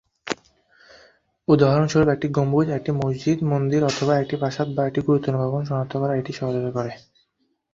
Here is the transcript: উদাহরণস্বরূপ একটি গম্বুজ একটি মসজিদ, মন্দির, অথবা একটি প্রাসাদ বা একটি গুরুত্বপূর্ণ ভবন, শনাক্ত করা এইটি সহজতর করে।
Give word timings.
উদাহরণস্বরূপ 1.47 2.09
একটি 2.09 2.27
গম্বুজ 2.29 2.67
একটি 2.69 2.91
মসজিদ, 3.01 3.37
মন্দির, 3.43 3.81
অথবা 3.83 4.13
একটি 4.17 4.35
প্রাসাদ 4.37 4.67
বা 4.75 4.81
একটি 4.85 4.99
গুরুত্বপূর্ণ 5.01 5.37
ভবন, 5.43 5.61
শনাক্ত 5.69 5.93
করা 5.97 6.13
এইটি 6.15 6.31
সহজতর 6.33 6.71
করে। 6.77 6.91